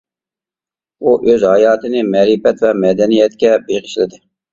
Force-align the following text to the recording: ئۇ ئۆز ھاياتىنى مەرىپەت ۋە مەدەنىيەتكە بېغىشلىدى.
ئۇ 1.03 1.11
ئۆز 1.33 1.45
ھاياتىنى 1.47 2.01
مەرىپەت 2.15 2.63
ۋە 2.65 2.71
مەدەنىيەتكە 2.87 3.53
بېغىشلىدى. 3.69 4.19